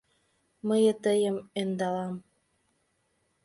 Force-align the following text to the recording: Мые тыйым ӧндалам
Мые 0.67 0.93
тыйым 1.03 1.37
ӧндалам 1.61 2.15